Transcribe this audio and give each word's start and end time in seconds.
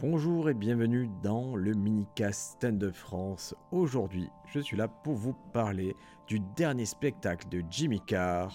Bonjour 0.00 0.48
et 0.48 0.54
bienvenue 0.54 1.10
dans 1.24 1.56
le 1.56 1.72
minicast 1.72 2.52
Stand 2.52 2.84
Up 2.84 2.94
France. 2.94 3.52
Aujourd'hui, 3.72 4.28
je 4.46 4.60
suis 4.60 4.76
là 4.76 4.86
pour 4.86 5.16
vous 5.16 5.34
parler 5.52 5.96
du 6.28 6.38
dernier 6.56 6.84
spectacle 6.84 7.48
de 7.48 7.64
Jimmy 7.68 8.00
Carr, 8.06 8.54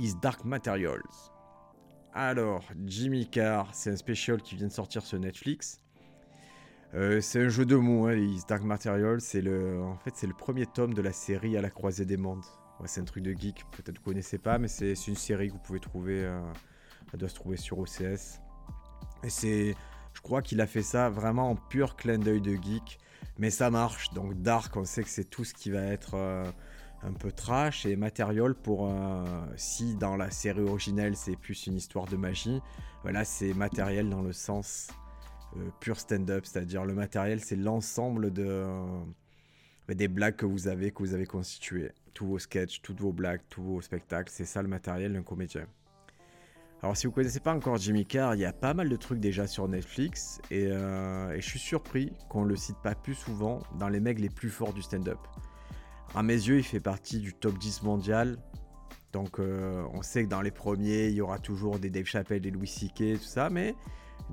His 0.00 0.14
Dark 0.20 0.44
Materials. 0.44 1.30
Alors, 2.12 2.64
Jimmy 2.86 3.30
Carr, 3.30 3.72
c'est 3.72 3.92
un 3.92 3.96
special 3.96 4.42
qui 4.42 4.56
vient 4.56 4.66
de 4.66 4.72
sortir 4.72 5.02
sur 5.06 5.20
Netflix. 5.20 5.80
Euh, 6.94 7.20
c'est 7.20 7.44
un 7.44 7.48
jeu 7.48 7.64
de 7.64 7.76
mots, 7.76 8.06
hein, 8.08 8.16
His 8.16 8.42
Dark 8.48 8.64
Materials. 8.64 9.20
C'est 9.20 9.42
le, 9.42 9.80
en 9.80 9.96
fait, 9.98 10.16
c'est 10.16 10.26
le 10.26 10.34
premier 10.34 10.66
tome 10.66 10.92
de 10.92 11.02
la 11.02 11.12
série 11.12 11.56
À 11.56 11.60
la 11.60 11.70
croisée 11.70 12.04
des 12.04 12.16
mondes. 12.16 12.44
c'est 12.86 13.00
un 13.00 13.04
truc 13.04 13.22
de 13.22 13.32
geek, 13.32 13.64
peut-être 13.70 13.92
que 13.92 14.04
vous 14.04 14.10
connaissez 14.10 14.38
pas, 14.38 14.58
mais 14.58 14.66
c'est, 14.66 14.94
une 15.06 15.14
série 15.14 15.48
que 15.48 15.52
vous 15.52 15.60
pouvez 15.60 15.80
trouver. 15.80 16.24
Euh, 16.24 16.40
elle 17.12 17.20
doit 17.20 17.28
se 17.28 17.36
trouver 17.36 17.58
sur 17.58 17.78
OCS. 17.78 18.40
Et 19.22 19.30
c'est 19.30 19.76
je 20.14 20.20
crois 20.20 20.40
qu'il 20.40 20.60
a 20.60 20.66
fait 20.66 20.82
ça 20.82 21.10
vraiment 21.10 21.50
en 21.50 21.56
pur 21.56 21.96
clin 21.96 22.18
d'œil 22.18 22.40
de 22.40 22.54
geek. 22.54 22.98
Mais 23.38 23.50
ça 23.50 23.70
marche. 23.70 24.12
Donc 24.14 24.40
Dark, 24.42 24.76
on 24.76 24.84
sait 24.84 25.02
que 25.02 25.08
c'est 25.08 25.24
tout 25.24 25.44
ce 25.44 25.54
qui 25.54 25.70
va 25.70 25.82
être 25.82 26.14
euh, 26.14 26.44
un 27.02 27.12
peu 27.12 27.32
trash. 27.32 27.84
Et 27.84 27.96
Material, 27.96 28.54
pour 28.54 28.88
euh, 28.88 29.24
si 29.56 29.96
dans 29.96 30.16
la 30.16 30.30
série 30.30 30.62
originelle 30.62 31.16
c'est 31.16 31.36
plus 31.36 31.66
une 31.66 31.74
histoire 31.74 32.06
de 32.06 32.16
magie, 32.16 32.60
voilà, 33.02 33.24
c'est 33.24 33.52
matériel 33.54 34.08
dans 34.08 34.22
le 34.22 34.32
sens 34.32 34.88
euh, 35.56 35.68
pur 35.80 35.98
stand-up. 35.98 36.46
C'est-à-dire 36.46 36.84
le 36.84 36.94
matériel, 36.94 37.40
c'est 37.40 37.56
l'ensemble 37.56 38.32
de, 38.32 38.64
des 39.88 40.08
blagues 40.08 40.36
que 40.36 40.46
vous 40.46 40.68
avez, 40.68 40.92
que 40.92 41.00
vous 41.00 41.14
avez 41.14 41.26
constituées. 41.26 41.90
Tous 42.14 42.26
vos 42.26 42.38
sketchs, 42.38 42.80
toutes 42.82 43.00
vos 43.00 43.12
blagues, 43.12 43.40
tous 43.50 43.62
vos 43.62 43.80
spectacles. 43.80 44.30
C'est 44.32 44.44
ça 44.44 44.62
le 44.62 44.68
matériel 44.68 45.12
d'un 45.12 45.22
comédien. 45.22 45.66
Alors 46.84 46.98
si 46.98 47.06
vous 47.06 47.14
connaissez 47.14 47.40
pas 47.40 47.54
encore 47.54 47.78
Jimmy 47.78 48.04
Carr, 48.04 48.34
il 48.34 48.42
y 48.42 48.44
a 48.44 48.52
pas 48.52 48.74
mal 48.74 48.90
de 48.90 48.96
trucs 48.96 49.18
déjà 49.18 49.46
sur 49.46 49.66
Netflix 49.66 50.42
euh, 50.52 51.32
et, 51.32 51.40
je 51.40 51.48
suis 51.48 51.58
surpris 51.58 52.12
qu'on 52.28 52.44
le 52.44 52.56
cite 52.56 52.76
pas 52.82 52.94
plus 52.94 53.14
souvent 53.14 53.60
dans 53.78 53.88
les 53.88 54.00
mecs 54.00 54.18
les 54.20 54.28
plus 54.28 54.50
forts 54.50 54.74
du 54.74 54.82
stand-up. 54.82 55.16
À 56.14 56.22
mes 56.22 56.34
yeux, 56.34 56.58
il 56.58 56.62
fait 56.62 56.80
partie 56.80 57.20
du 57.20 57.32
top 57.32 57.56
10 57.56 57.84
mondial. 57.84 58.36
Donc 59.14 59.40
euh, 59.40 59.82
on 59.94 60.02
sait 60.02 60.24
que 60.24 60.28
dans 60.28 60.42
les 60.42 60.50
premiers, 60.50 61.06
il 61.06 61.14
y 61.14 61.22
aura 61.22 61.38
toujours 61.38 61.78
des 61.78 61.88
Dave 61.88 62.04
Chappelle, 62.04 62.42
des 62.42 62.50
Louis 62.50 62.68
C.K., 62.68 63.18
tout 63.18 63.24
ça, 63.24 63.48
mais 63.48 63.74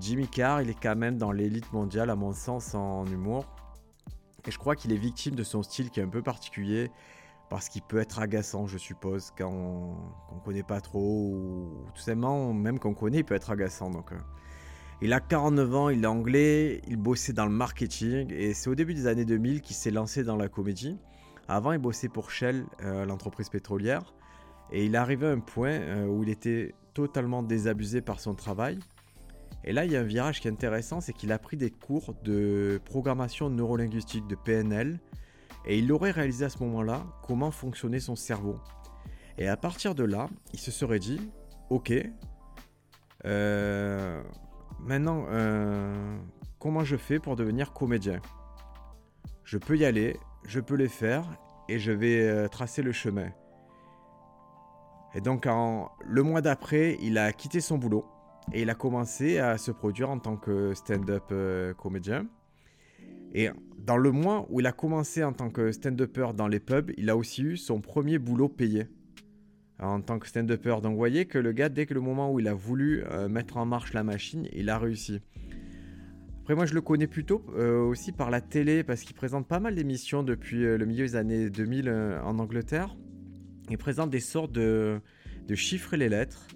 Jimmy 0.01 0.27
Carr, 0.27 0.61
il 0.61 0.69
est 0.69 0.77
quand 0.77 0.97
même 0.97 1.17
dans 1.17 1.31
l'élite 1.31 1.71
mondiale 1.71 2.09
à 2.09 2.17
mon 2.17 2.33
sens 2.33 2.75
en 2.75 3.05
humour. 3.05 3.45
Et 4.45 4.51
je 4.51 4.57
crois 4.57 4.75
qu'il 4.75 4.91
est 4.91 4.97
victime 4.97 5.35
de 5.35 5.43
son 5.43 5.63
style 5.63 5.89
qui 5.89 6.01
est 6.01 6.03
un 6.03 6.09
peu 6.09 6.21
particulier 6.21 6.91
parce 7.51 7.67
qu'il 7.67 7.81
peut 7.81 7.99
être 7.99 8.19
agaçant, 8.19 8.65
je 8.65 8.77
suppose, 8.77 9.33
quand 9.37 9.51
on 9.51 10.35
ne 10.35 10.39
connaît 10.39 10.63
pas 10.63 10.79
trop, 10.79 11.33
ou 11.33 11.85
tout 11.93 12.01
simplement, 12.01 12.53
même 12.53 12.79
qu'on 12.79 12.93
connaît, 12.93 13.17
il 13.17 13.25
peut 13.25 13.35
être 13.35 13.51
agaçant. 13.51 13.89
Donc, 13.89 14.13
euh. 14.13 14.17
Il 15.01 15.11
a 15.11 15.19
49 15.19 15.75
ans, 15.75 15.89
il 15.89 16.05
est 16.05 16.07
anglais, 16.07 16.81
il 16.87 16.95
bossait 16.95 17.33
dans 17.33 17.43
le 17.43 17.51
marketing, 17.51 18.31
et 18.31 18.53
c'est 18.53 18.69
au 18.69 18.75
début 18.75 18.93
des 18.93 19.05
années 19.05 19.25
2000 19.25 19.59
qu'il 19.59 19.75
s'est 19.75 19.91
lancé 19.91 20.23
dans 20.23 20.37
la 20.37 20.47
comédie. 20.47 20.97
Avant, 21.49 21.73
il 21.73 21.79
bossait 21.79 22.07
pour 22.07 22.31
Shell, 22.31 22.63
euh, 22.85 23.03
l'entreprise 23.03 23.49
pétrolière, 23.49 24.13
et 24.71 24.85
il 24.85 24.95
arrivé 24.95 25.27
à 25.27 25.31
un 25.31 25.39
point 25.39 25.71
euh, 25.71 26.05
où 26.05 26.23
il 26.23 26.29
était 26.29 26.73
totalement 26.93 27.43
désabusé 27.43 27.99
par 27.99 28.21
son 28.21 28.33
travail. 28.33 28.79
Et 29.65 29.73
là, 29.73 29.83
il 29.83 29.91
y 29.91 29.97
a 29.97 29.99
un 29.99 30.03
virage 30.03 30.39
qui 30.39 30.47
est 30.47 30.51
intéressant, 30.51 31.01
c'est 31.01 31.11
qu'il 31.11 31.33
a 31.33 31.37
pris 31.37 31.57
des 31.57 31.69
cours 31.69 32.15
de 32.23 32.79
programmation 32.85 33.49
neurolinguistique, 33.49 34.25
de 34.27 34.35
PNL, 34.35 35.01
et 35.65 35.77
il 35.77 35.91
aurait 35.91 36.11
réalisé 36.11 36.45
à 36.45 36.49
ce 36.49 36.59
moment-là 36.63 37.03
comment 37.23 37.51
fonctionnait 37.51 37.99
son 37.99 38.15
cerveau. 38.15 38.59
Et 39.37 39.47
à 39.47 39.57
partir 39.57 39.95
de 39.95 40.03
là, 40.03 40.27
il 40.53 40.59
se 40.59 40.71
serait 40.71 40.99
dit, 40.99 41.31
ok, 41.69 41.93
euh, 43.25 44.21
maintenant, 44.79 45.25
euh, 45.29 46.17
comment 46.59 46.83
je 46.83 46.97
fais 46.97 47.19
pour 47.19 47.35
devenir 47.35 47.73
comédien? 47.73 48.19
Je 49.43 49.57
peux 49.57 49.77
y 49.77 49.85
aller, 49.85 50.17
je 50.45 50.59
peux 50.59 50.75
les 50.75 50.87
faire, 50.87 51.25
et 51.69 51.79
je 51.79 51.91
vais 51.91 52.21
euh, 52.21 52.47
tracer 52.47 52.81
le 52.81 52.91
chemin. 52.91 53.29
Et 55.13 55.21
donc, 55.21 55.45
le 55.45 56.23
mois 56.23 56.41
d'après, 56.41 56.97
il 57.01 57.17
a 57.17 57.33
quitté 57.33 57.59
son 57.59 57.77
boulot 57.77 58.05
et 58.53 58.61
il 58.61 58.69
a 58.69 58.75
commencé 58.75 59.39
à 59.39 59.57
se 59.57 59.69
produire 59.69 60.09
en 60.09 60.19
tant 60.19 60.37
que 60.37 60.73
stand-up 60.73 61.33
comédien. 61.77 62.25
Et 63.33 63.49
dans 63.77 63.97
le 63.97 64.11
mois 64.11 64.45
où 64.49 64.59
il 64.59 64.67
a 64.67 64.71
commencé 64.71 65.23
en 65.23 65.33
tant 65.33 65.49
que 65.49 65.71
stand-upper 65.71 66.29
dans 66.35 66.47
les 66.47 66.59
pubs, 66.59 66.91
il 66.97 67.09
a 67.09 67.17
aussi 67.17 67.41
eu 67.41 67.57
son 67.57 67.81
premier 67.81 68.19
boulot 68.19 68.49
payé 68.49 68.87
en 69.79 70.01
tant 70.01 70.19
que 70.19 70.27
stand-upper. 70.27 70.77
Donc 70.81 70.91
vous 70.91 70.97
voyez 70.97 71.25
que 71.25 71.37
le 71.37 71.51
gars, 71.51 71.69
dès 71.69 71.85
que 71.85 71.93
le 71.93 72.01
moment 72.01 72.31
où 72.31 72.39
il 72.39 72.47
a 72.47 72.53
voulu 72.53 73.03
euh, 73.05 73.27
mettre 73.27 73.57
en 73.57 73.65
marche 73.65 73.93
la 73.93 74.03
machine, 74.03 74.47
il 74.53 74.69
a 74.69 74.77
réussi. 74.77 75.21
Après 76.41 76.55
moi 76.55 76.65
je 76.65 76.73
le 76.73 76.81
connais 76.81 77.07
plutôt 77.07 77.43
euh, 77.55 77.79
aussi 77.79 78.11
par 78.11 78.29
la 78.29 78.41
télé 78.41 78.83
parce 78.83 79.01
qu'il 79.01 79.15
présente 79.15 79.47
pas 79.47 79.59
mal 79.59 79.75
d'émissions 79.75 80.23
depuis 80.23 80.65
euh, 80.65 80.77
le 80.77 80.85
milieu 80.85 81.05
des 81.05 81.15
années 81.15 81.49
2000 81.49 81.89
en 82.23 82.39
Angleterre. 82.39 82.95
Il 83.69 83.77
présente 83.77 84.09
des 84.09 84.19
sortes 84.19 84.51
de, 84.51 84.99
de 85.47 85.55
chiffres 85.55 85.93
et 85.93 85.97
les 85.97 86.09
lettres 86.09 86.47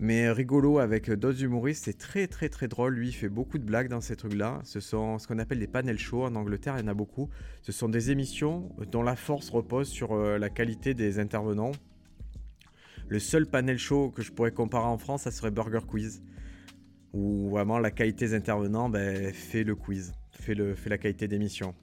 mais 0.00 0.30
rigolo 0.30 0.78
avec 0.78 1.10
d'autres 1.10 1.42
humoristes, 1.42 1.84
c'est 1.84 1.98
très 1.98 2.26
très 2.26 2.48
très 2.48 2.68
drôle. 2.68 2.94
Lui, 2.94 3.08
il 3.08 3.12
fait 3.12 3.28
beaucoup 3.28 3.58
de 3.58 3.64
blagues 3.64 3.88
dans 3.88 4.00
ces 4.00 4.16
trucs-là. 4.16 4.60
Ce 4.64 4.80
sont 4.80 5.18
ce 5.18 5.26
qu'on 5.26 5.38
appelle 5.38 5.58
des 5.58 5.66
panel 5.66 5.98
shows 5.98 6.24
en 6.24 6.34
Angleterre, 6.34 6.76
il 6.78 6.82
y 6.82 6.84
en 6.84 6.88
a 6.88 6.94
beaucoup. 6.94 7.28
Ce 7.62 7.72
sont 7.72 7.88
des 7.88 8.10
émissions 8.10 8.70
dont 8.90 9.02
la 9.02 9.16
force 9.16 9.50
repose 9.50 9.88
sur 9.88 10.12
euh, 10.12 10.38
la 10.38 10.50
qualité 10.50 10.94
des 10.94 11.18
intervenants. 11.18 11.72
Le 13.08 13.18
seul 13.18 13.46
panel 13.46 13.78
show 13.78 14.10
que 14.10 14.22
je 14.22 14.32
pourrais 14.32 14.52
comparer 14.52 14.86
en 14.86 14.98
France, 14.98 15.22
ça 15.22 15.30
serait 15.30 15.50
Burger 15.50 15.80
Quiz, 15.86 16.22
où 17.14 17.48
vraiment 17.48 17.78
la 17.78 17.90
qualité 17.90 18.26
des 18.26 18.34
intervenants 18.34 18.90
ben, 18.90 19.32
fait 19.32 19.64
le 19.64 19.74
quiz, 19.74 20.12
fait, 20.30 20.54
le, 20.54 20.74
fait 20.74 20.90
la 20.90 20.98
qualité 20.98 21.26
d'émission. 21.26 21.74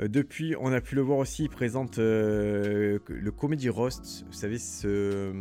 Euh, 0.00 0.08
depuis, 0.08 0.56
on 0.58 0.72
a 0.72 0.80
pu 0.80 0.96
le 0.96 1.02
voir 1.02 1.18
aussi, 1.18 1.44
il 1.44 1.48
présente 1.48 1.98
euh, 1.98 2.98
le 3.08 3.30
Comedy 3.30 3.68
Roast. 3.68 4.24
Vous 4.26 4.32
savez, 4.32 4.58
ce, 4.58 5.32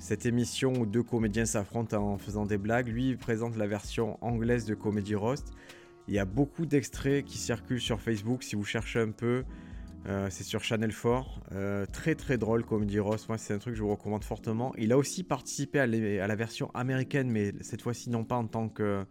cette 0.00 0.24
émission 0.24 0.72
où 0.72 0.86
deux 0.86 1.02
comédiens 1.02 1.44
s'affrontent 1.44 1.96
en 1.96 2.16
faisant 2.16 2.46
des 2.46 2.56
blagues. 2.56 2.88
Lui, 2.88 3.16
présente 3.16 3.56
la 3.56 3.66
version 3.66 4.18
anglaise 4.24 4.64
de 4.64 4.74
Comedy 4.74 5.14
Roast. 5.14 5.52
Il 6.08 6.14
y 6.14 6.18
a 6.18 6.24
beaucoup 6.24 6.64
d'extraits 6.64 7.22
qui 7.24 7.36
circulent 7.36 7.82
sur 7.82 8.00
Facebook 8.00 8.42
si 8.42 8.56
vous 8.56 8.64
cherchez 8.64 8.98
un 8.98 9.10
peu. 9.10 9.44
Euh, 10.06 10.28
c'est 10.30 10.42
sur 10.42 10.64
Channel 10.64 10.90
4. 10.90 11.40
Euh, 11.52 11.84
très 11.84 12.14
très 12.14 12.38
drôle 12.38 12.64
Comedy 12.64 12.98
Roast. 12.98 13.28
Moi, 13.28 13.36
c'est 13.36 13.52
un 13.52 13.58
truc 13.58 13.74
que 13.74 13.78
je 13.78 13.82
vous 13.82 13.90
recommande 13.90 14.24
fortement. 14.24 14.72
Il 14.78 14.90
a 14.92 14.96
aussi 14.96 15.22
participé 15.22 15.78
à, 15.78 15.86
la 15.86 16.34
version 16.34 16.70
américaine, 16.72 17.30
mais 17.30 17.52
cette 17.60 17.82
fois-ci 17.82 18.08
non 18.08 18.24
pas 18.24 18.36
en 18.36 18.46
tant 18.46 18.70
que, 18.70 19.04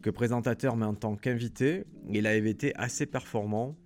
que 0.00 0.08
présentateur, 0.08 0.74
mais 0.76 0.86
en 0.86 0.94
tant 0.94 1.16
qu'invité. 1.16 1.84
Il 2.08 2.26
avait 2.26 2.50
été 2.50 2.74
assez 2.76 3.04
performant. 3.04 3.76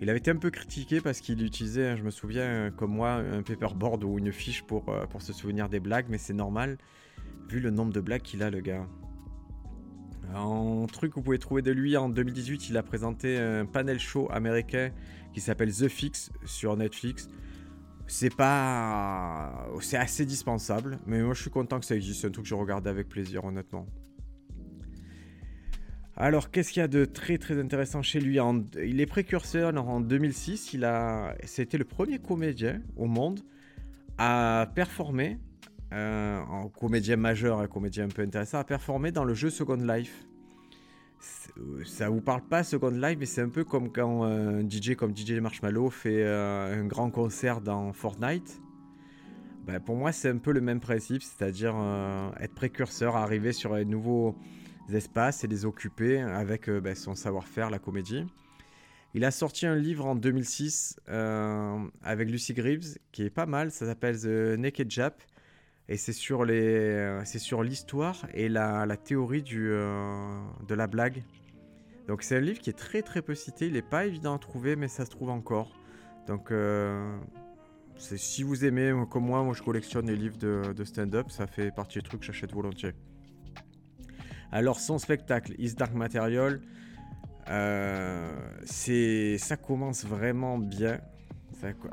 Il 0.00 0.08
avait 0.08 0.18
été 0.18 0.30
un 0.30 0.36
peu 0.36 0.50
critiqué 0.50 1.02
parce 1.02 1.20
qu'il 1.20 1.42
utilisait, 1.42 1.88
hein, 1.88 1.96
je 1.96 2.02
me 2.02 2.10
souviens, 2.10 2.42
euh, 2.42 2.70
comme 2.70 2.92
moi, 2.92 3.12
un 3.12 3.42
paperboard 3.42 4.02
ou 4.02 4.18
une 4.18 4.32
fiche 4.32 4.62
pour, 4.62 4.88
euh, 4.88 5.06
pour 5.06 5.20
se 5.20 5.34
souvenir 5.34 5.68
des 5.68 5.78
blagues, 5.78 6.06
mais 6.08 6.16
c'est 6.16 6.32
normal, 6.32 6.78
vu 7.48 7.60
le 7.60 7.70
nombre 7.70 7.92
de 7.92 8.00
blagues 8.00 8.22
qu'il 8.22 8.42
a, 8.42 8.50
le 8.50 8.60
gars. 8.60 8.86
Un 10.34 10.86
truc 10.86 11.14
vous 11.16 11.22
pouvez 11.22 11.38
trouver 11.38 11.60
de 11.60 11.70
lui, 11.70 11.96
en 11.98 12.08
2018, 12.08 12.70
il 12.70 12.76
a 12.78 12.82
présenté 12.82 13.38
un 13.38 13.66
panel 13.66 13.98
show 13.98 14.28
américain 14.30 14.90
qui 15.34 15.40
s'appelle 15.40 15.72
The 15.72 15.88
Fix 15.88 16.30
sur 16.46 16.76
Netflix. 16.76 17.28
C'est 18.06 18.34
pas. 18.34 19.68
C'est 19.80 19.96
assez 19.96 20.24
dispensable, 20.26 20.98
mais 21.06 21.20
moi 21.22 21.34
je 21.34 21.42
suis 21.42 21.50
content 21.50 21.78
que 21.78 21.86
ça 21.86 21.94
existe. 21.94 22.20
C'est 22.20 22.26
un 22.28 22.30
truc 22.30 22.44
que 22.44 22.48
je 22.48 22.54
regarde 22.54 22.86
avec 22.86 23.08
plaisir, 23.08 23.44
honnêtement. 23.44 23.86
Alors, 26.22 26.50
qu'est-ce 26.50 26.72
qu'il 26.72 26.80
y 26.80 26.84
a 26.84 26.88
de 26.88 27.06
très 27.06 27.38
très 27.38 27.58
intéressant 27.58 28.02
chez 28.02 28.20
lui 28.20 28.38
Il 28.84 29.00
est 29.00 29.06
précurseur 29.06 29.74
en 29.74 30.02
2006. 30.02 30.74
Il 30.74 30.84
a, 30.84 31.34
c'était 31.44 31.78
le 31.78 31.86
premier 31.86 32.18
comédien 32.18 32.82
au 32.98 33.06
monde 33.06 33.40
à 34.18 34.70
performer, 34.74 35.38
euh, 35.94 36.38
en 36.40 36.68
comédien 36.68 37.16
majeur, 37.16 37.60
un 37.60 37.68
comédien 37.68 38.04
un 38.04 38.08
peu 38.08 38.20
intéressant, 38.20 38.58
à 38.58 38.64
performer 38.64 39.12
dans 39.12 39.24
le 39.24 39.32
jeu 39.32 39.48
Second 39.48 39.76
Life. 39.76 40.26
Ça 41.86 42.10
vous 42.10 42.20
parle 42.20 42.42
pas 42.42 42.64
Second 42.64 42.90
Life, 42.90 43.16
mais 43.18 43.24
c'est 43.24 43.40
un 43.40 43.48
peu 43.48 43.64
comme 43.64 43.90
quand 43.90 44.24
un 44.24 44.60
DJ 44.60 44.96
comme 44.96 45.16
DJ 45.16 45.40
Marshmallow 45.40 45.88
fait 45.88 46.22
euh, 46.22 46.82
un 46.82 46.84
grand 46.84 47.10
concert 47.10 47.62
dans 47.62 47.94
Fortnite. 47.94 48.60
Ben, 49.64 49.80
pour 49.80 49.96
moi, 49.96 50.12
c'est 50.12 50.28
un 50.28 50.36
peu 50.36 50.52
le 50.52 50.60
même 50.60 50.80
principe, 50.80 51.22
c'est-à-dire 51.22 51.72
euh, 51.76 52.30
être 52.40 52.54
précurseur, 52.54 53.16
arriver 53.16 53.52
sur 53.54 53.72
un 53.72 53.84
nouveau 53.84 54.36
espaces 54.94 55.44
et 55.44 55.46
les 55.46 55.64
occuper 55.64 56.20
avec 56.20 56.68
euh, 56.68 56.80
ben, 56.80 56.94
son 56.94 57.14
savoir-faire, 57.14 57.70
la 57.70 57.78
comédie. 57.78 58.26
Il 59.14 59.24
a 59.24 59.30
sorti 59.30 59.66
un 59.66 59.74
livre 59.74 60.06
en 60.06 60.14
2006 60.14 61.00
euh, 61.08 61.78
avec 62.02 62.30
Lucy 62.30 62.54
Greaves 62.54 62.98
qui 63.10 63.24
est 63.24 63.30
pas 63.30 63.46
mal. 63.46 63.70
Ça 63.70 63.86
s'appelle 63.86 64.20
The 64.20 64.58
Naked 64.58 64.90
Jap 64.90 65.22
et 65.88 65.96
c'est 65.96 66.12
sur 66.12 66.44
euh, 66.48 67.62
l'histoire 67.64 68.26
et 68.32 68.48
la, 68.48 68.86
la 68.86 68.96
théorie 68.96 69.42
du, 69.42 69.68
de 69.68 70.74
la 70.74 70.86
blague. 70.86 71.24
Donc 72.06 72.22
c'est 72.22 72.36
un 72.36 72.40
livre 72.40 72.60
qui 72.60 72.70
est 72.70 72.78
très 72.78 73.02
très 73.02 73.22
peu 73.22 73.34
cité. 73.34 73.66
Il 73.66 73.72
n'est 73.72 73.82
pas 73.82 74.06
évident 74.06 74.36
à 74.36 74.38
trouver, 74.38 74.76
mais 74.76 74.86
ça 74.86 75.04
se 75.04 75.10
trouve 75.10 75.30
encore. 75.30 75.76
Donc 76.28 76.52
si 77.96 78.44
vous 78.44 78.64
aimez 78.64 78.94
comme 79.10 79.24
moi, 79.24 79.42
moi 79.42 79.54
je 79.54 79.62
collectionne 79.62 80.06
les 80.06 80.16
livres 80.16 80.38
de, 80.38 80.72
de 80.72 80.84
stand-up. 80.84 81.30
Ça 81.30 81.48
fait 81.48 81.72
partie 81.74 81.98
des 81.98 82.04
trucs 82.04 82.20
que 82.20 82.26
j'achète 82.26 82.52
volontiers. 82.52 82.94
Alors 84.52 84.80
son 84.80 84.98
spectacle 84.98 85.54
Is 85.58 85.74
Dark 85.74 85.94
Material, 85.94 86.60
euh, 87.50 88.32
ça 89.38 89.56
commence 89.56 90.04
vraiment 90.04 90.58
bien. 90.58 91.00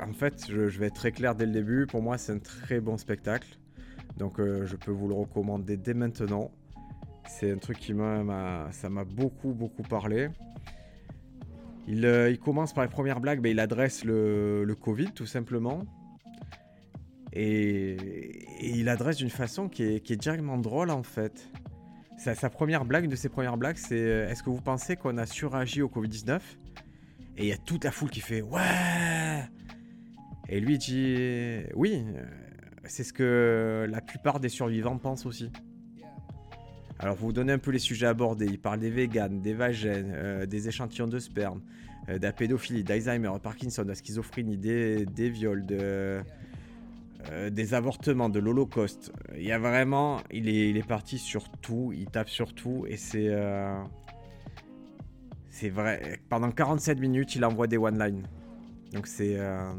en 0.00 0.12
fait, 0.12 0.46
je, 0.48 0.78
vais 0.78 0.86
être 0.86 0.94
très 0.94 1.12
clair 1.12 1.34
dès 1.34 1.46
le 1.46 1.52
début. 1.52 1.86
Pour 1.86 2.02
moi, 2.02 2.18
c'est 2.18 2.32
un 2.32 2.38
très 2.38 2.80
bon 2.80 2.96
spectacle. 2.96 3.58
Donc, 4.16 4.40
euh, 4.40 4.66
je 4.66 4.76
peux 4.76 4.90
vous 4.90 5.08
le 5.08 5.14
recommander 5.14 5.76
dès 5.76 5.94
maintenant. 5.94 6.50
C'est 7.28 7.50
un 7.52 7.58
truc 7.58 7.78
qui 7.78 7.92
m'a, 7.92 8.68
beaucoup, 9.06 9.52
beaucoup 9.52 9.82
parlé. 9.82 10.28
Il, 11.86 12.04
euh, 12.04 12.30
il, 12.30 12.38
commence 12.38 12.72
par 12.72 12.84
les 12.84 12.90
premières 12.90 13.20
blagues, 13.20 13.40
mais 13.40 13.50
il 13.50 13.60
adresse 13.60 14.04
le, 14.04 14.74
Covid 14.80 15.12
tout 15.12 15.26
simplement. 15.26 15.84
Et, 17.32 17.96
il 18.60 18.88
adresse 18.88 19.16
d'une 19.16 19.30
façon 19.30 19.68
qui 19.68 19.82
est, 19.82 20.12
directement 20.12 20.58
drôle 20.58 20.90
en 20.90 21.02
fait. 21.02 21.48
Sa, 22.18 22.34
sa, 22.34 22.50
première 22.50 22.84
blague, 22.84 23.04
une 23.04 23.12
de 23.12 23.16
ses 23.16 23.28
premières 23.28 23.56
blagues, 23.56 23.76
c'est 23.76 23.94
euh, 23.94 24.28
Est-ce 24.28 24.42
que 24.42 24.50
vous 24.50 24.60
pensez 24.60 24.96
qu'on 24.96 25.16
a 25.18 25.24
suragi 25.24 25.82
au 25.82 25.88
Covid-19 25.88 26.40
Et 27.36 27.44
il 27.44 27.46
y 27.46 27.52
a 27.52 27.56
toute 27.56 27.84
la 27.84 27.92
foule 27.92 28.10
qui 28.10 28.20
fait 28.20 28.42
Ouais! 28.42 29.48
Et 30.48 30.58
lui 30.58 30.78
dit 30.78 31.62
Oui, 31.74 32.04
euh, 32.04 32.24
c'est 32.84 33.04
ce 33.04 33.12
que 33.12 33.86
la 33.88 34.00
plupart 34.00 34.40
des 34.40 34.48
survivants 34.48 34.98
pensent 34.98 35.26
aussi. 35.26 35.52
Alors, 36.98 37.14
vous 37.14 37.32
donner 37.32 37.52
un 37.52 37.58
peu 37.58 37.70
les 37.70 37.78
sujets 37.78 38.06
abordés, 38.06 38.46
il 38.46 38.58
parle 38.58 38.80
des 38.80 38.90
véganes, 38.90 39.40
des 39.40 39.54
vagènes, 39.54 40.10
euh, 40.12 40.46
des 40.46 40.66
échantillons 40.66 41.06
de 41.06 41.20
sperme, 41.20 41.62
de 42.08 42.18
la 42.20 42.32
pédophilie, 42.32 42.82
d'Alzheimer, 42.82 43.30
de 43.34 43.38
Parkinson, 43.38 43.84
de 43.84 43.88
la 43.88 43.94
schizophrénie, 43.94 44.56
des, 44.56 45.06
des 45.06 45.30
viols, 45.30 45.64
de, 45.64 46.20
euh, 47.30 47.50
des 47.50 47.74
avortements, 47.74 48.28
de 48.28 48.38
l'Holocauste. 48.38 49.12
Il 49.36 49.44
y 49.44 49.52
a 49.52 49.58
vraiment, 49.58 50.20
il 50.30 50.48
est, 50.48 50.86
parti 50.86 51.18
sur 51.18 51.50
tout, 51.50 51.92
il 51.94 52.06
tape 52.06 52.28
sur 52.28 52.54
tout 52.54 52.86
et 52.88 52.96
c'est, 52.96 53.28
euh, 53.28 53.82
c'est 55.50 55.68
vrai. 55.68 56.20
Pendant 56.30 56.50
47 56.50 56.98
minutes, 56.98 57.34
il 57.34 57.44
envoie 57.44 57.66
des 57.66 57.76
one-line. 57.76 58.22
Donc 58.92 59.06
c'est, 59.06 59.38
euh, 59.38 59.72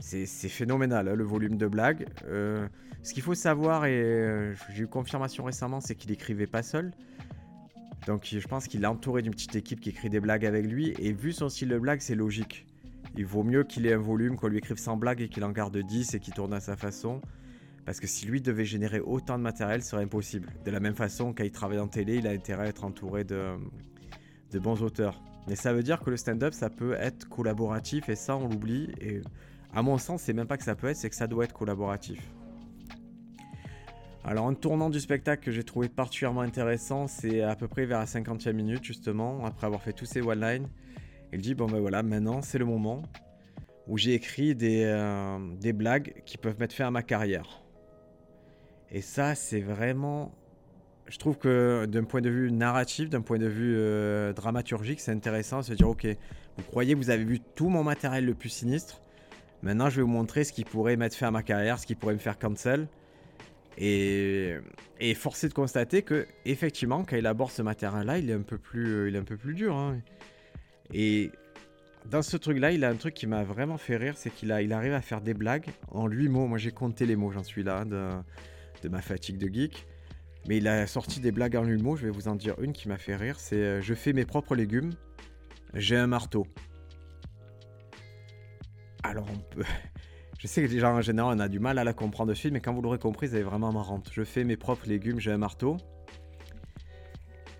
c'est, 0.00 0.26
phénoménal 0.26 1.08
hein, 1.08 1.14
le 1.14 1.24
volume 1.24 1.56
de 1.56 1.68
blagues. 1.68 2.06
ce 2.26 3.14
qu'il 3.14 3.22
faut 3.22 3.34
savoir 3.34 3.86
et 3.86 4.52
j'ai 4.74 4.82
eu 4.82 4.86
confirmation 4.88 5.44
récemment, 5.44 5.80
c'est 5.80 5.94
qu'il 5.94 6.10
écrivait 6.10 6.48
pas 6.48 6.62
seul. 6.64 6.92
Donc 8.06 8.26
je 8.26 8.48
pense 8.48 8.66
qu'il 8.66 8.82
est 8.82 8.86
entouré 8.86 9.22
d'une 9.22 9.32
petite 9.32 9.54
équipe 9.54 9.80
qui 9.80 9.90
écrit 9.90 10.10
des 10.10 10.20
blagues 10.20 10.46
avec 10.46 10.66
lui 10.66 10.94
et 10.98 11.12
vu 11.12 11.32
son 11.32 11.48
style 11.48 11.68
de 11.68 11.78
blague, 11.78 12.00
c'est 12.00 12.16
logique 12.16 12.66
il 13.16 13.26
vaut 13.26 13.42
mieux 13.42 13.64
qu'il 13.64 13.86
ait 13.86 13.94
un 13.94 13.98
volume, 13.98 14.36
qu'on 14.36 14.48
lui 14.48 14.58
écrive 14.58 14.78
sans 14.78 14.96
blague 14.96 15.20
et 15.20 15.28
qu'il 15.28 15.44
en 15.44 15.50
garde 15.50 15.76
10 15.76 16.14
et 16.14 16.20
qu'il 16.20 16.34
tourne 16.34 16.52
à 16.52 16.60
sa 16.60 16.76
façon. 16.76 17.20
Parce 17.84 17.98
que 17.98 18.06
si 18.06 18.26
lui 18.26 18.40
devait 18.40 18.64
générer 18.64 19.00
autant 19.00 19.38
de 19.38 19.42
matériel, 19.42 19.82
ce 19.82 19.90
serait 19.90 20.04
impossible. 20.04 20.48
De 20.64 20.70
la 20.70 20.80
même 20.80 20.94
façon, 20.94 21.32
quand 21.32 21.44
il 21.44 21.50
travaille 21.50 21.78
en 21.78 21.88
télé, 21.88 22.16
il 22.16 22.26
a 22.26 22.30
intérêt 22.30 22.66
à 22.66 22.68
être 22.68 22.84
entouré 22.84 23.24
de, 23.24 23.56
de 24.52 24.58
bons 24.58 24.82
auteurs. 24.82 25.20
Mais 25.48 25.56
ça 25.56 25.72
veut 25.72 25.82
dire 25.82 26.00
que 26.00 26.10
le 26.10 26.16
stand-up, 26.16 26.52
ça 26.52 26.70
peut 26.70 26.92
être 26.92 27.28
collaboratif 27.28 28.08
et 28.08 28.14
ça, 28.14 28.36
on 28.36 28.48
l'oublie. 28.48 28.92
Et 29.00 29.22
à 29.74 29.82
mon 29.82 29.98
sens, 29.98 30.22
c'est 30.22 30.32
même 30.32 30.46
pas 30.46 30.56
que 30.56 30.64
ça 30.64 30.74
peut 30.74 30.88
être, 30.88 30.96
c'est 30.96 31.10
que 31.10 31.16
ça 31.16 31.26
doit 31.26 31.44
être 31.44 31.54
collaboratif. 31.54 32.20
Alors, 34.22 34.46
un 34.46 34.54
tournant 34.54 34.90
du 34.90 35.00
spectacle 35.00 35.42
que 35.42 35.50
j'ai 35.50 35.64
trouvé 35.64 35.88
particulièrement 35.88 36.42
intéressant, 36.42 37.06
c'est 37.06 37.40
à 37.40 37.56
peu 37.56 37.68
près 37.68 37.86
vers 37.86 38.00
la 38.00 38.04
50e 38.04 38.52
minute, 38.52 38.84
justement, 38.84 39.44
après 39.46 39.66
avoir 39.66 39.82
fait 39.82 39.94
tous 39.94 40.04
ces 40.04 40.20
one-lines. 40.20 40.68
Il 41.32 41.40
dit 41.40 41.54
bon 41.54 41.66
ben 41.66 41.80
voilà, 41.80 42.02
maintenant 42.02 42.42
c'est 42.42 42.58
le 42.58 42.64
moment 42.64 43.02
où 43.86 43.98
j'ai 43.98 44.14
écrit 44.14 44.54
des, 44.54 44.84
euh, 44.84 45.38
des 45.60 45.72
blagues 45.72 46.22
qui 46.24 46.38
peuvent 46.38 46.58
mettre 46.58 46.74
fin 46.74 46.86
à 46.86 46.90
ma 46.90 47.02
carrière. 47.02 47.62
Et 48.90 49.00
ça, 49.00 49.34
c'est 49.34 49.60
vraiment. 49.60 50.32
Je 51.06 51.18
trouve 51.18 51.38
que 51.38 51.86
d'un 51.86 52.04
point 52.04 52.20
de 52.20 52.30
vue 52.30 52.52
narratif, 52.52 53.10
d'un 53.10 53.20
point 53.20 53.38
de 53.38 53.46
vue 53.48 53.74
euh, 53.76 54.32
dramaturgique, 54.32 55.00
c'est 55.00 55.10
intéressant 55.10 55.58
de 55.58 55.64
se 55.64 55.74
dire 55.74 55.88
ok, 55.88 56.06
vous 56.56 56.64
croyez 56.64 56.94
que 56.94 56.98
vous 56.98 57.10
avez 57.10 57.24
vu 57.24 57.40
tout 57.40 57.68
mon 57.68 57.82
matériel 57.82 58.24
le 58.24 58.34
plus 58.34 58.48
sinistre. 58.48 59.02
Maintenant, 59.62 59.90
je 59.90 59.96
vais 59.96 60.02
vous 60.02 60.08
montrer 60.08 60.44
ce 60.44 60.52
qui 60.52 60.64
pourrait 60.64 60.96
mettre 60.96 61.16
fin 61.16 61.28
à 61.28 61.30
ma 61.30 61.42
carrière, 61.42 61.78
ce 61.78 61.86
qui 61.86 61.94
pourrait 61.94 62.14
me 62.14 62.18
faire 62.18 62.38
cancel. 62.38 62.86
Et, 63.76 64.56
et 65.00 65.14
forcé 65.14 65.48
de 65.48 65.54
constater 65.54 66.02
que, 66.02 66.26
effectivement, 66.44 67.04
quand 67.04 67.16
il 67.16 67.26
aborde 67.26 67.50
ce 67.50 67.62
matériel-là, 67.62 68.18
il 68.18 68.30
est 68.30 68.34
un 68.34 68.42
peu 68.42 68.58
plus, 68.58 69.08
il 69.08 69.16
est 69.16 69.18
un 69.18 69.24
peu 69.24 69.36
plus 69.36 69.54
dur. 69.54 69.74
Hein. 69.74 69.98
Et 70.92 71.30
dans 72.10 72.22
ce 72.22 72.36
truc-là, 72.36 72.72
il 72.72 72.84
a 72.84 72.88
un 72.88 72.96
truc 72.96 73.14
qui 73.14 73.26
m'a 73.26 73.44
vraiment 73.44 73.78
fait 73.78 73.96
rire, 73.96 74.14
c'est 74.16 74.30
qu'il 74.30 74.56
il 74.62 74.72
arrive 74.72 74.92
à 74.92 75.00
faire 75.00 75.20
des 75.20 75.34
blagues 75.34 75.66
en 75.90 76.08
8 76.08 76.28
mots. 76.28 76.46
Moi, 76.46 76.58
j'ai 76.58 76.72
compté 76.72 77.06
les 77.06 77.16
mots, 77.16 77.30
j'en 77.30 77.44
suis 77.44 77.62
là, 77.62 77.84
de, 77.84 78.88
ma 78.88 79.00
fatigue 79.00 79.38
de 79.38 79.52
geek. 79.52 79.86
Mais 80.48 80.56
il 80.56 80.68
a 80.68 80.86
sorti 80.86 81.20
des 81.20 81.32
blagues 81.32 81.56
en 81.56 81.64
8 81.64 81.82
mots, 81.82 81.96
je 81.96 82.06
vais 82.06 82.10
vous 82.10 82.28
en 82.28 82.34
dire 82.34 82.58
une 82.60 82.72
qui 82.72 82.88
m'a 82.88 82.96
fait 82.96 83.14
rire, 83.14 83.38
c'est 83.38 83.56
euh, 83.56 83.82
Je 83.82 83.92
fais 83.92 84.14
mes 84.14 84.24
propres 84.24 84.54
légumes, 84.54 84.94
j'ai 85.74 85.96
un 85.96 86.06
marteau. 86.06 86.46
Alors, 89.02 89.26
on 89.30 89.38
peut... 89.54 89.64
Je 90.38 90.46
sais 90.46 90.66
que 90.66 90.78
gens 90.78 90.96
en 90.96 91.02
général, 91.02 91.36
on 91.36 91.40
a 91.40 91.48
du 91.48 91.58
mal 91.58 91.78
à 91.78 91.84
la 91.84 91.92
comprendre 91.92 92.30
de 92.30 92.34
suite, 92.34 92.54
mais 92.54 92.60
quand 92.60 92.72
vous 92.72 92.80
l'aurez 92.80 92.98
compris, 92.98 93.28
c'est 93.28 93.42
vraiment 93.42 93.72
marrant. 93.72 94.02
Je 94.10 94.24
fais 94.24 94.42
mes 94.42 94.56
propres 94.56 94.88
légumes, 94.88 95.20
j'ai 95.20 95.30
un 95.30 95.36
marteau 95.36 95.76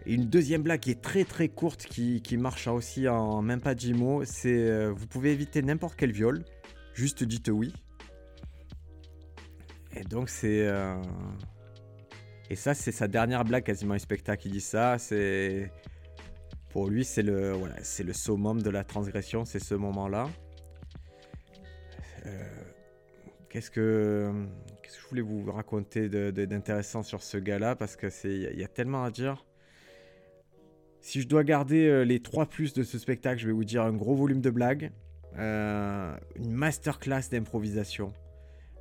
une 0.07 0.27
deuxième 0.27 0.63
blague 0.63 0.81
qui 0.81 0.91
est 0.91 1.01
très 1.01 1.25
très 1.25 1.49
courte, 1.49 1.85
qui, 1.85 2.37
marche 2.37 2.67
aussi 2.67 3.09
en 3.09 3.43
même 3.43 3.61
pas 3.61 3.75
10 3.75 3.95
mots, 3.95 4.25
c'est 4.25 4.53
euh, 4.53 4.93
vous 4.93 5.07
pouvez 5.07 5.33
éviter 5.33 5.63
n'importe 5.63 5.95
quel 5.97 6.13
viol, 6.13 6.45
juste 6.95 7.25
dites 7.25 7.49
oui. 7.49 7.73
Et 9.95 10.05
donc 10.05 10.29
c'est... 10.29 10.67
Euh, 10.67 11.01
et 12.49 12.57
ça 12.57 12.75
c'est 12.75 12.93
sa 12.93 13.09
dernière 13.09 13.45
blague 13.45 13.65
quasiment 13.65 13.95
un 13.95 13.99
spectacle 13.99 14.43
qui 14.43 14.51
dit 14.51 14.61
ça, 14.61 14.99
c'est... 14.99 15.71
Pour 16.71 16.89
lui 16.89 17.05
c'est 17.05 17.23
le, 17.23 17.53
voilà, 17.53 17.75
c'est 17.83 18.05
le 18.05 18.13
summum 18.13 18.63
de 18.63 18.71
la 18.71 18.85
transgression, 18.85 19.45
c'est 19.45 19.59
ce 19.59 19.75
moment-là. 19.75 20.29
Euh, 22.27 22.45
qu'est-ce 23.49 23.71
que... 23.71 24.33
Qu'est-ce 24.83 24.97
que 24.97 25.03
je 25.03 25.09
voulais 25.09 25.23
vous 25.23 25.53
raconter 25.53 26.09
d'intéressant 26.09 27.03
sur 27.03 27.23
ce 27.23 27.37
gars-là? 27.37 27.77
Parce 27.77 27.97
que 27.97 28.09
il 28.25 28.59
y 28.59 28.65
a 28.65 28.69
tellement 28.69 29.05
à 29.05 29.11
dire. 29.11 29.45
Si 31.01 31.23
je 31.23 31.29
dois 31.29 31.45
garder 31.45 31.87
euh, 31.87 32.05
les 32.05 32.21
3 32.21 32.47
plus 32.47 32.75
de 32.75 32.83
ce 32.83 32.99
spectacle, 32.99 33.41
je 33.41 33.47
vais 33.47 33.53
vous 33.53 33.65
dire 33.65 33.83
un 33.83 33.93
gros 33.93 34.15
volume 34.15 34.41
de 34.41 34.51
blagues, 34.51 34.93
euh, 35.39 36.15
une 36.37 36.53
masterclass 36.53 37.23
d'improvisation. 37.31 38.13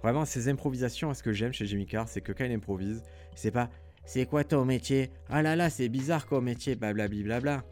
Vraiment, 0.04 0.26
ces 0.26 0.50
improvisations, 0.50 1.14
ce 1.14 1.24
que 1.24 1.32
j'aime 1.32 1.54
chez 1.54 1.66
Jimmy 1.66 1.86
Carr, 1.86 2.08
c'est 2.08 2.22
que 2.22 2.32
quand 2.32 2.46
il 2.46 2.52
improvise, 2.52 3.04
c'est 3.36 3.52
pas 3.52 3.70
c'est 4.06 4.26
quoi 4.26 4.44
ton 4.44 4.66
métier? 4.66 5.12
Ah 5.30 5.42
là 5.42 5.56
là, 5.56 5.70
c'est 5.70 5.88
bizarre 5.88 6.26
comme 6.26 6.46
métier, 6.46 6.76
blablabla. 6.76 7.40
Bla, 7.40 7.64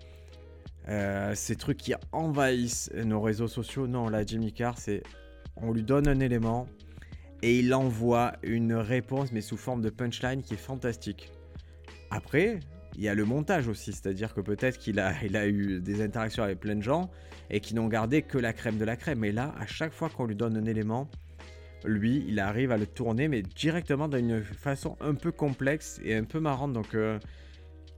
euh, 0.87 1.33
ces 1.35 1.55
trucs 1.55 1.77
qui 1.77 1.93
envahissent 2.11 2.91
nos 2.93 3.21
réseaux 3.21 3.47
sociaux. 3.47 3.87
Non, 3.87 4.07
là, 4.07 4.25
Jimmy 4.25 4.53
Carr, 4.53 4.77
c'est 4.77 5.03
on 5.55 5.73
lui 5.73 5.83
donne 5.83 6.07
un 6.07 6.19
élément 6.19 6.67
et 7.41 7.59
il 7.59 7.73
envoie 7.73 8.33
une 8.43 8.73
réponse, 8.73 9.31
mais 9.31 9.41
sous 9.41 9.57
forme 9.57 9.81
de 9.81 9.89
punchline 9.89 10.41
qui 10.41 10.53
est 10.53 10.57
fantastique. 10.57 11.31
Après, 12.11 12.59
il 12.97 13.03
y 13.03 13.09
a 13.09 13.13
le 13.13 13.25
montage 13.25 13.67
aussi, 13.67 13.93
c'est-à-dire 13.93 14.33
que 14.33 14.41
peut-être 14.41 14.77
qu'il 14.79 14.99
a, 14.99 15.47
eu 15.47 15.79
des 15.79 16.01
interactions 16.01 16.43
avec 16.43 16.59
plein 16.59 16.75
de 16.75 16.81
gens 16.81 17.09
et 17.49 17.59
qui 17.59 17.75
n'ont 17.75 17.87
gardé 17.87 18.23
que 18.23 18.37
la 18.37 18.53
crème 18.53 18.77
de 18.77 18.85
la 18.85 18.95
crème. 18.95 19.19
Mais 19.19 19.31
là, 19.31 19.53
à 19.59 19.65
chaque 19.65 19.93
fois 19.93 20.09
qu'on 20.09 20.25
lui 20.25 20.35
donne 20.35 20.57
un 20.57 20.65
élément, 20.65 21.07
lui, 21.85 22.25
il 22.27 22.39
arrive 22.39 22.71
à 22.71 22.77
le 22.77 22.87
tourner, 22.87 23.27
mais 23.27 23.43
directement 23.43 24.07
d'une 24.07 24.43
façon 24.43 24.97
un 24.99 25.13
peu 25.13 25.31
complexe 25.31 26.01
et 26.03 26.15
un 26.15 26.23
peu 26.23 26.39
marrante. 26.39 26.73
Donc, 26.73 26.95
euh, 26.95 27.19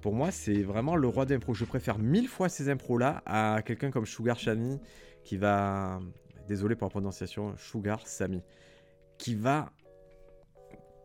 pour 0.01 0.13
moi, 0.13 0.31
c'est 0.31 0.61
vraiment 0.61 0.95
le 0.95 1.07
roi 1.07 1.25
d'impro. 1.25 1.53
Je 1.53 1.65
préfère 1.65 1.97
mille 1.97 2.27
fois 2.27 2.49
ces 2.49 2.69
impros-là 2.69 3.23
à 3.25 3.61
quelqu'un 3.65 3.91
comme 3.91 4.05
Sugar 4.05 4.37
Shani 4.37 4.79
qui 5.23 5.37
va. 5.37 5.99
Désolé 6.47 6.75
pour 6.75 6.87
la 6.87 6.89
prononciation, 6.89 7.55
Sugar 7.57 8.07
Sami. 8.07 8.41
Qui 9.19 9.35
va 9.35 9.71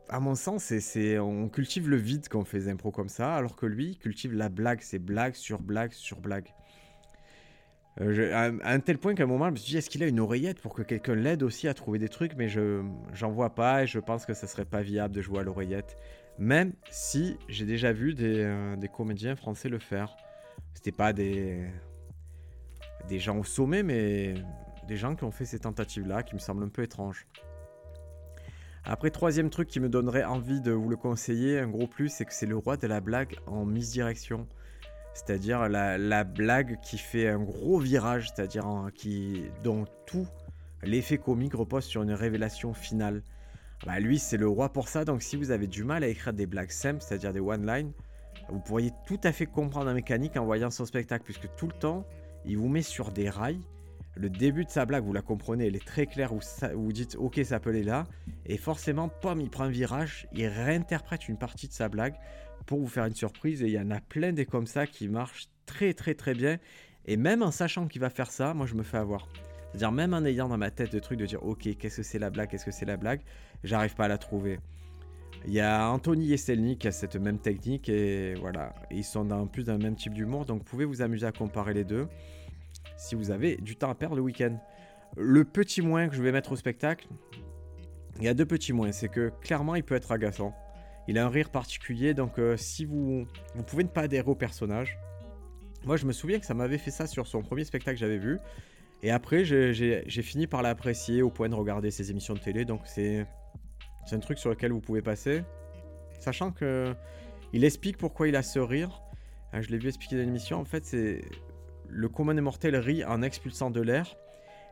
à 0.08 0.20
mon 0.20 0.34
sens, 0.34 0.72
on 1.20 1.48
cultive 1.48 1.88
le 1.88 1.96
vide 1.96 2.28
quand 2.28 2.40
on 2.40 2.44
fait 2.44 2.58
des 2.60 2.68
impros 2.68 2.90
comme 2.90 3.08
ça, 3.08 3.34
alors 3.34 3.56
que 3.56 3.66
lui 3.66 3.96
cultive 3.96 4.34
la 4.34 4.48
blague, 4.48 4.80
c'est 4.82 4.98
blague 4.98 5.34
sur 5.34 5.60
blague 5.60 5.92
sur 5.92 6.20
blague. 6.20 6.52
Euh, 8.00 8.34
à, 8.34 8.50
un 8.72 8.80
tel 8.80 8.98
point 8.98 9.14
qu'à 9.14 9.22
un 9.22 9.26
moment, 9.26 9.46
je 9.46 9.50
me 9.52 9.56
suis 9.56 9.70
dit, 9.70 9.76
est-ce 9.76 9.88
qu'il 9.88 10.02
a 10.02 10.06
une 10.06 10.18
oreillette 10.18 10.60
pour 10.60 10.74
que 10.74 10.82
quelqu'un 10.82 11.14
l'aide 11.14 11.42
aussi 11.42 11.68
à 11.68 11.74
trouver 11.74 11.98
des 11.98 12.08
trucs? 12.08 12.34
Mais 12.36 12.48
je 12.48 12.82
j'en 13.12 13.30
vois 13.30 13.54
pas 13.54 13.84
et 13.84 13.86
je 13.86 14.00
pense 14.00 14.26
que 14.26 14.34
ça 14.34 14.46
serait 14.46 14.64
pas 14.64 14.82
viable 14.82 15.14
de 15.14 15.22
jouer 15.22 15.40
à 15.40 15.42
l'oreillette. 15.42 15.96
Même 16.38 16.72
si 16.90 17.38
j'ai 17.48 17.64
déjà 17.64 17.92
vu 17.92 18.14
des, 18.14 18.40
euh, 18.40 18.76
des, 18.76 18.88
comédiens 18.88 19.36
français 19.36 19.68
le 19.68 19.78
faire. 19.78 20.16
C'était 20.74 20.92
pas 20.92 21.12
des, 21.12 21.64
des 23.08 23.20
gens 23.20 23.38
au 23.38 23.44
sommet, 23.44 23.84
mais 23.84 24.34
des 24.88 24.96
gens 24.96 25.14
qui 25.14 25.22
ont 25.22 25.30
fait 25.30 25.44
ces 25.44 25.60
tentatives-là 25.60 26.24
qui 26.24 26.34
me 26.34 26.40
semblent 26.40 26.64
un 26.64 26.68
peu 26.68 26.82
étranges. 26.82 27.26
Après, 28.86 29.10
troisième 29.10 29.48
truc 29.48 29.68
qui 29.68 29.80
me 29.80 29.88
donnerait 29.88 30.24
envie 30.24 30.60
de 30.60 30.70
vous 30.70 30.90
le 30.90 30.96
conseiller, 30.96 31.58
un 31.58 31.68
gros 31.68 31.86
plus, 31.86 32.10
c'est 32.10 32.26
que 32.26 32.34
c'est 32.34 32.44
le 32.44 32.56
roi 32.56 32.76
de 32.76 32.86
la 32.86 33.00
blague 33.00 33.36
en 33.46 33.64
misdirection. 33.64 34.46
C'est-à-dire 35.14 35.68
la, 35.70 36.24
blague 36.24 36.78
qui 36.82 36.98
fait 36.98 37.28
un 37.28 37.38
gros 37.38 37.78
virage, 37.78 38.28
c'est-à-dire 38.28 38.64
dont 39.62 39.86
tout 40.04 40.26
l'effet 40.82 41.16
comique 41.16 41.54
repose 41.54 41.84
sur 41.84 42.02
une 42.02 42.12
révélation 42.12 42.74
finale. 42.74 43.22
Bah, 43.86 44.00
lui, 44.00 44.18
c'est 44.18 44.36
le 44.36 44.48
roi 44.48 44.70
pour 44.70 44.88
ça, 44.88 45.06
donc 45.06 45.22
si 45.22 45.36
vous 45.36 45.50
avez 45.50 45.66
du 45.66 45.82
mal 45.82 46.04
à 46.04 46.08
écrire 46.08 46.34
des 46.34 46.46
blagues 46.46 46.70
simples, 46.70 47.00
c'est-à-dire 47.00 47.32
des 47.32 47.40
one-line, 47.40 47.92
Vous 48.50 48.60
pourriez 48.60 48.92
tout 49.06 49.20
à 49.24 49.32
fait 49.32 49.46
comprendre 49.46 49.86
la 49.86 49.94
mécanique 49.94 50.36
en 50.36 50.44
voyant 50.44 50.70
son 50.70 50.84
spectacle, 50.84 51.24
puisque 51.24 51.48
tout 51.56 51.68
le 51.68 51.72
temps, 51.72 52.04
il 52.44 52.58
vous 52.58 52.68
met 52.68 52.82
sur 52.82 53.10
des 53.12 53.30
rails. 53.30 53.60
Le 54.16 54.30
début 54.30 54.64
de 54.64 54.70
sa 54.70 54.86
blague, 54.86 55.04
vous 55.04 55.12
la 55.12 55.22
comprenez, 55.22 55.66
elle 55.66 55.76
est 55.76 55.84
très 55.84 56.06
claire, 56.06 56.32
vous, 56.32 56.40
vous 56.74 56.92
dites 56.92 57.16
ok, 57.18 57.40
ça 57.44 57.58
peut 57.58 57.70
aller 57.70 57.82
là. 57.82 58.04
Et 58.46 58.56
forcément, 58.56 59.08
pomme, 59.08 59.40
il 59.40 59.50
prend 59.50 59.64
un 59.64 59.70
virage, 59.70 60.28
il 60.32 60.46
réinterprète 60.46 61.28
une 61.28 61.36
partie 61.36 61.66
de 61.66 61.72
sa 61.72 61.88
blague 61.88 62.14
pour 62.66 62.78
vous 62.78 62.86
faire 62.86 63.06
une 63.06 63.14
surprise. 63.14 63.62
Et 63.62 63.66
il 63.66 63.72
y 63.72 63.78
en 63.78 63.90
a 63.90 64.00
plein 64.00 64.32
des 64.32 64.46
comme 64.46 64.66
ça 64.66 64.86
qui 64.86 65.08
marchent 65.08 65.48
très 65.66 65.94
très 65.94 66.14
très 66.14 66.34
bien. 66.34 66.58
Et 67.06 67.16
même 67.16 67.42
en 67.42 67.50
sachant 67.50 67.86
qu'il 67.86 68.00
va 68.00 68.10
faire 68.10 68.30
ça, 68.30 68.54
moi 68.54 68.66
je 68.66 68.74
me 68.74 68.82
fais 68.82 68.98
avoir. 68.98 69.28
C'est-à-dire 69.70 69.92
même 69.92 70.14
en 70.14 70.24
ayant 70.24 70.48
dans 70.48 70.56
ma 70.56 70.70
tête 70.70 70.92
le 70.92 71.00
truc 71.00 71.18
de 71.18 71.26
dire 71.26 71.42
ok, 71.44 71.76
qu'est-ce 71.76 71.96
que 71.96 72.02
c'est 72.04 72.20
la 72.20 72.30
blague, 72.30 72.48
qu'est-ce 72.48 72.64
que 72.64 72.70
c'est 72.70 72.86
la 72.86 72.96
blague, 72.96 73.20
j'arrive 73.64 73.94
pas 73.96 74.04
à 74.04 74.08
la 74.08 74.18
trouver. 74.18 74.60
Il 75.46 75.52
y 75.52 75.60
a 75.60 75.90
Anthony 75.90 76.32
Estelny 76.32 76.78
qui 76.78 76.86
a 76.86 76.92
cette 76.92 77.16
même 77.16 77.38
technique 77.38 77.88
et 77.88 78.34
voilà, 78.34 78.72
ils 78.90 79.04
sont 79.04 79.24
dans 79.24 79.46
plus 79.48 79.64
d'un 79.64 79.76
même 79.76 79.96
type 79.96 80.14
d'humour, 80.14 80.46
donc 80.46 80.58
vous 80.58 80.64
pouvez 80.64 80.84
vous 80.84 81.02
amuser 81.02 81.26
à 81.26 81.32
comparer 81.32 81.74
les 81.74 81.84
deux 81.84 82.06
si 82.96 83.14
vous 83.14 83.30
avez 83.30 83.56
du 83.56 83.76
temps 83.76 83.90
à 83.90 83.94
perdre 83.94 84.16
le 84.16 84.22
week-end. 84.22 84.58
Le 85.16 85.44
petit 85.44 85.82
moins 85.82 86.08
que 86.08 86.14
je 86.14 86.22
vais 86.22 86.32
mettre 86.32 86.52
au 86.52 86.56
spectacle, 86.56 87.06
il 88.18 88.24
y 88.24 88.28
a 88.28 88.34
deux 88.34 88.46
petits 88.46 88.72
moins, 88.72 88.92
c'est 88.92 89.08
que 89.08 89.32
clairement 89.40 89.74
il 89.74 89.84
peut 89.84 89.94
être 89.94 90.12
agaçant. 90.12 90.54
Il 91.06 91.18
a 91.18 91.26
un 91.26 91.28
rire 91.28 91.50
particulier, 91.50 92.14
donc 92.14 92.38
euh, 92.38 92.56
si 92.56 92.84
vous, 92.84 93.26
vous 93.54 93.62
pouvez 93.62 93.84
ne 93.84 93.88
pas 93.88 94.02
adhérer 94.02 94.28
au 94.28 94.34
personnage. 94.34 94.98
Moi 95.84 95.96
je 95.96 96.06
me 96.06 96.12
souviens 96.12 96.38
que 96.38 96.46
ça 96.46 96.54
m'avait 96.54 96.78
fait 96.78 96.90
ça 96.90 97.06
sur 97.06 97.26
son 97.26 97.42
premier 97.42 97.64
spectacle 97.64 97.96
que 97.96 98.00
j'avais 98.00 98.18
vu. 98.18 98.38
Et 99.02 99.10
après 99.10 99.44
j'ai 99.44 100.22
fini 100.22 100.46
par 100.46 100.62
l'apprécier 100.62 101.22
au 101.22 101.30
point 101.30 101.48
de 101.48 101.54
regarder 101.54 101.90
ses 101.90 102.10
émissions 102.10 102.34
de 102.34 102.38
télé, 102.38 102.64
donc 102.64 102.80
c'est 102.86 103.26
un 104.10 104.18
truc 104.18 104.38
sur 104.38 104.50
lequel 104.50 104.72
vous 104.72 104.80
pouvez 104.80 105.02
passer. 105.02 105.42
Sachant 106.18 106.52
que 106.52 106.94
il 107.52 107.64
explique 107.64 107.98
pourquoi 107.98 108.26
il 108.26 108.34
a 108.34 108.42
ce 108.42 108.58
rire. 108.58 109.02
Ah, 109.52 109.60
je 109.60 109.68
l'ai 109.68 109.78
vu 109.78 109.86
expliquer 109.86 110.16
dans 110.16 110.22
l'émission. 110.22 110.58
En 110.58 110.64
fait, 110.64 110.84
c'est 110.84 111.20
le 111.94 112.08
commun 112.08 112.34
des 112.34 112.40
mortels 112.40 112.76
rit 112.76 113.04
en 113.04 113.22
expulsant 113.22 113.70
de 113.70 113.80
l'air. 113.80 114.16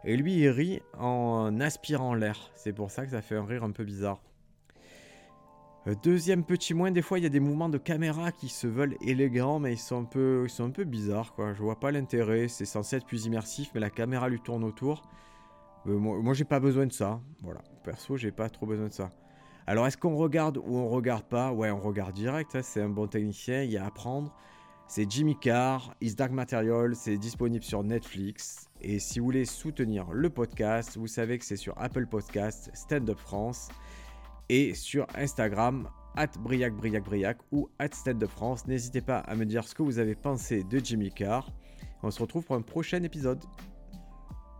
Et 0.04 0.16
lui, 0.16 0.34
il 0.34 0.48
rit 0.48 0.82
en 0.98 1.60
aspirant 1.60 2.14
l'air. 2.14 2.50
C'est 2.56 2.72
pour 2.72 2.90
ça 2.90 3.04
que 3.04 3.12
ça 3.12 3.22
fait 3.22 3.36
un 3.36 3.44
rire 3.44 3.62
un 3.62 3.70
peu 3.70 3.84
bizarre. 3.84 4.20
Euh, 5.86 5.94
deuxième 6.02 6.44
petit 6.44 6.74
moins, 6.74 6.92
des 6.92 7.02
fois 7.02 7.18
il 7.18 7.22
y 7.22 7.26
a 7.26 7.28
des 7.30 7.40
mouvements 7.40 7.68
de 7.68 7.78
caméra 7.78 8.30
qui 8.30 8.48
se 8.48 8.68
veulent 8.68 8.96
élégants, 9.00 9.58
mais 9.58 9.72
ils 9.72 9.78
sont 9.78 10.02
un 10.02 10.04
peu, 10.04 10.44
ils 10.44 10.50
sont 10.50 10.70
peu 10.70 10.84
bizarres. 10.84 11.32
Quoi. 11.34 11.54
Je 11.54 11.62
vois 11.62 11.78
pas 11.78 11.92
l'intérêt. 11.92 12.48
C'est 12.48 12.64
censé 12.64 12.96
être 12.96 13.06
plus 13.06 13.26
immersif, 13.26 13.70
mais 13.74 13.80
la 13.80 13.90
caméra 13.90 14.28
lui 14.28 14.40
tourne 14.40 14.64
autour. 14.64 15.02
Euh, 15.86 15.96
moi, 15.96 16.18
moi 16.20 16.34
j'ai 16.34 16.44
pas 16.44 16.60
besoin 16.60 16.86
de 16.86 16.92
ça. 16.92 17.20
Voilà. 17.42 17.60
Perso, 17.84 18.16
j'ai 18.16 18.32
pas 18.32 18.48
trop 18.48 18.66
besoin 18.66 18.88
de 18.88 18.92
ça. 18.92 19.10
Alors, 19.66 19.86
est-ce 19.86 19.96
qu'on 19.96 20.16
regarde 20.16 20.56
ou 20.58 20.76
on 20.76 20.88
regarde 20.88 21.24
pas? 21.24 21.52
Ouais, 21.52 21.70
on 21.70 21.78
regarde 21.78 22.14
direct. 22.14 22.56
Hein, 22.56 22.62
c'est 22.62 22.82
un 22.82 22.88
bon 22.88 23.06
technicien, 23.06 23.62
il 23.62 23.70
y 23.70 23.76
a 23.76 23.84
à 23.84 23.86
apprendre. 23.86 24.34
C'est 24.94 25.10
Jimmy 25.10 25.34
Carr, 25.34 25.94
Is 26.02 26.16
Dark 26.16 26.32
Material, 26.32 26.94
c'est 26.94 27.16
disponible 27.16 27.64
sur 27.64 27.82
Netflix. 27.82 28.68
Et 28.82 28.98
si 28.98 29.20
vous 29.20 29.24
voulez 29.24 29.46
soutenir 29.46 30.12
le 30.12 30.28
podcast, 30.28 30.98
vous 30.98 31.06
savez 31.06 31.38
que 31.38 31.46
c'est 31.46 31.56
sur 31.56 31.72
Apple 31.80 32.06
Podcast, 32.06 32.70
Stand 32.74 33.08
Up 33.08 33.16
France 33.18 33.70
et 34.50 34.74
sur 34.74 35.06
Instagram, 35.14 35.88
at 36.14 36.32
Briac 36.40 36.74
Briac 36.74 37.38
ou 37.52 37.70
at 37.78 37.88
Stand 37.92 38.22
Up 38.22 38.28
France. 38.28 38.66
N'hésitez 38.66 39.00
pas 39.00 39.20
à 39.20 39.34
me 39.34 39.46
dire 39.46 39.66
ce 39.66 39.74
que 39.74 39.82
vous 39.82 39.98
avez 39.98 40.14
pensé 40.14 40.62
de 40.62 40.78
Jimmy 40.78 41.10
Carr. 41.10 41.50
On 42.02 42.10
se 42.10 42.20
retrouve 42.20 42.44
pour 42.44 42.56
un 42.56 42.60
prochain 42.60 43.02
épisode. 43.02 43.42